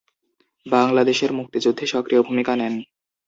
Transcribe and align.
বাংলাদেশের 0.65 1.31
মুক্তিযুদ্ধে 1.33 1.85
সক্রিয় 1.93 2.21
ভূমিকা 2.21 2.53
নেন। 2.55 2.73